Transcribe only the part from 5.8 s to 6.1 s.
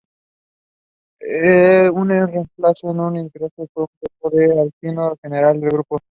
aldehído.